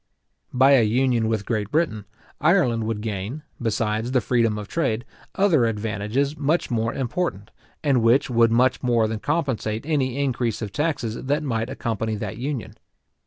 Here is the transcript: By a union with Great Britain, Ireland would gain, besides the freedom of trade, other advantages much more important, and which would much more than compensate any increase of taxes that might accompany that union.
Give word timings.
By 0.51 0.71
a 0.71 0.81
union 0.83 1.27
with 1.27 1.45
Great 1.45 1.69
Britain, 1.69 2.05
Ireland 2.39 2.85
would 2.85 3.01
gain, 3.01 3.43
besides 3.61 4.09
the 4.13 4.19
freedom 4.19 4.57
of 4.57 4.67
trade, 4.67 5.05
other 5.35 5.65
advantages 5.67 6.35
much 6.35 6.71
more 6.71 6.91
important, 6.91 7.51
and 7.83 8.01
which 8.01 8.27
would 8.27 8.51
much 8.51 8.81
more 8.81 9.07
than 9.07 9.19
compensate 9.19 9.85
any 9.85 10.17
increase 10.17 10.59
of 10.63 10.71
taxes 10.71 11.25
that 11.25 11.43
might 11.43 11.69
accompany 11.69 12.15
that 12.15 12.37
union. 12.39 12.77